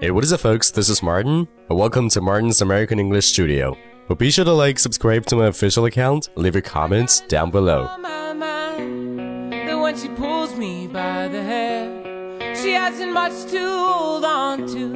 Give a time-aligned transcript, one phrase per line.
[0.00, 0.70] Hey, what is it, folks?
[0.70, 1.48] This is Martin.
[1.68, 3.76] Welcome to Martin's American English Studio.
[4.08, 7.88] Well, be sure to like, subscribe to my official account, leave your comments down below.
[7.98, 11.88] my mind that when she pulls me by the hair,
[12.54, 14.94] she hasn't much to hold on to.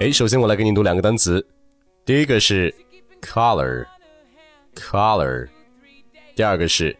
[0.00, 1.46] 哎，首先我来给你读两个单词，
[2.04, 2.74] 第一个是
[3.20, 5.48] color，color，
[6.34, 6.96] 第二个是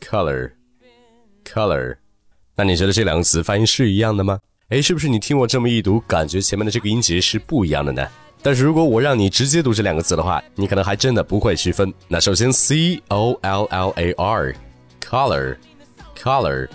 [0.00, 1.98] color，color。
[2.56, 4.40] 那你觉得这两个词发音是一样的吗？
[4.69, 8.03] 哎，是不是你听我这么一读，感觉前面的这个音节是不一样的呢？
[8.41, 11.93] 但是如果我让你直接读这两个字的话，你可能还真的不会区分。
[12.07, 16.67] 那首先，c o l l a r，color，color，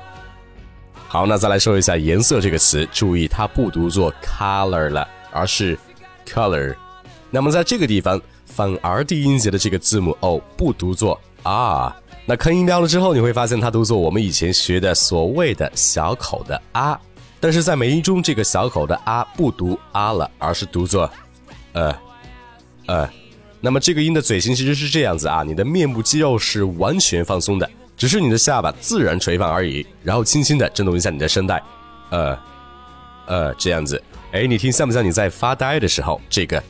[1.09, 5.79] 好，那再来说一下颜色这个词，注意它不读作 color 了，而是
[6.27, 6.75] color。
[7.31, 11.95] 那么在这个地方，反而低音节的这个字母 o 不读作 r。
[12.27, 17.01] 那看音标了之后，你会发现它读作我们以前学的所谓的小口的啊。
[17.41, 21.09] 但是在美音中，这个小口的啊不读啊了，而是读作
[21.73, 21.97] 呃
[22.87, 23.09] 呃。
[23.61, 31.63] 那么这个音的嘴型其实是这样子啊，你的面部肌肉是完全放松的，只是你的下巴自然垂放而已，然后轻轻的震动一下你的声带，
[32.11, 32.39] 呃，
[33.27, 34.01] 呃，这样子，
[34.33, 36.63] 哎，你听像不像你在发呆的时候这个，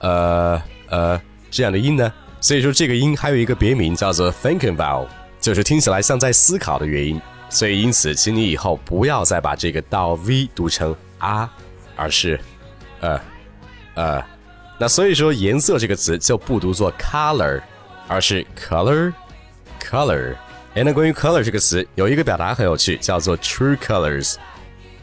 [0.00, 1.20] 呃呃
[1.50, 2.12] 这样的音呢？
[2.40, 5.06] 所以说这个音还有一个别名叫做 thinking vowel，
[5.40, 7.20] 就是听起来像在思考的元音。
[7.48, 11.48] 所以因此，请你以后不要再把这个到 v 读成啊，
[11.94, 12.40] 而是，
[13.00, 13.20] 呃，
[13.94, 14.31] 呃。
[14.82, 17.62] 那所以说，颜色这个词就不读作 color，
[18.08, 20.34] 而是 color，color。
[20.74, 24.34] 哎，那关于 color 这个词，有一个表达很有趣，叫做 true colors。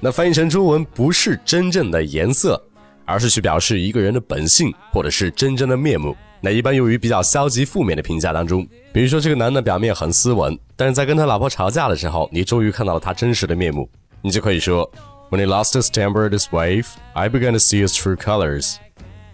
[0.02, 2.62] 那翻译成中文不是真正的颜色，
[3.06, 6.14] 而是去表示一个人的本性或者是真正的面目。
[6.42, 13.90] 那一般用于比较消极负面的评价当中，比如说这个男的表面很斯文，但是在跟他老婆吵架的时候，你终于看到了他真实的面目，
[14.22, 14.92] 你就可以说
[15.30, 18.76] ，When he lost his temper at his wife, I began to see his true colors.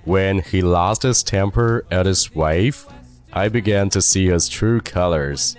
[0.04, 2.84] When he lost his temper at his wife,
[3.30, 5.54] I began to see his true colors.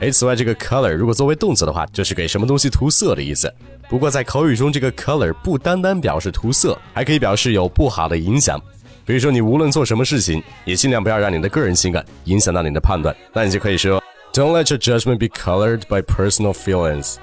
[0.00, 3.52] 哎，此外，这个 color 如果作为动词的话，就是给什么东西涂色的意思。
[3.88, 8.60] 不过在口语中，这个 color 不单单表示涂色，还可以表示有不好的影响。
[9.04, 13.14] 比如说，你无论做什么事情，也尽量不要让你的个人情感影响到你的判断。
[13.32, 14.00] 那你就可以说，
[14.32, 17.16] Don't let your judgment be colored by personal feelings.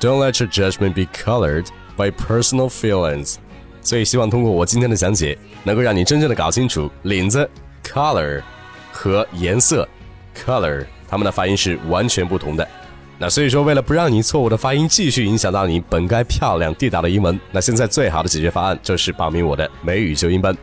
[0.00, 3.38] Don't let your judgment be colored by personal feelings.
[3.83, 7.47] 所以希望通过我今天的讲解，能够让你真正的搞清楚领子
[7.83, 8.41] color
[8.91, 9.87] 和颜色
[10.35, 12.67] color 它们的发音是完全不同的。
[13.19, 20.57] 那所以说，为了不让你错误的发音继续影响到你本该漂亮地道的英文，那现在最好的解决方案就是报名我的美语纠音班。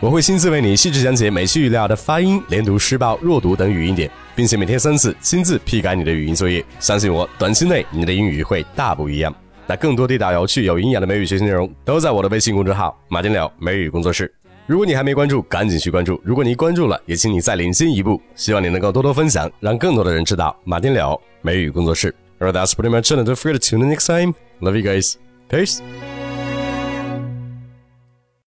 [0.00, 6.62] 我会亲自为你细致讲解每期语料的发音、连读、失爆、弱读等语音点，并且每天三次亲自批改你的语音作业。
[6.80, 9.32] 相信我，短期内你的英语会大不一样。
[9.66, 14.32] 那更多地道、有趣、有营养的美语学习内容，都在我的微信公众号“马丁柳美语工作室”。
[14.66, 18.20] 如果你还没关注，赶紧去关注；如果你关注了，也请你再领先一步。
[18.34, 22.14] 希望你能够多多分享，让更多的人知道马丁柳美语工作室。
[22.38, 23.18] Alright, that's pretty much it.
[23.18, 24.34] Don't forget to tune in next time.
[24.60, 25.14] Love you guys.
[25.48, 25.80] Peace.